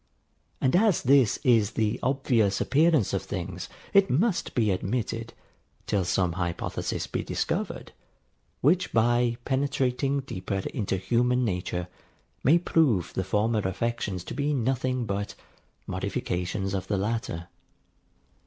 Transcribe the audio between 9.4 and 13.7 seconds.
penetrating deeper into human nature, may prove the former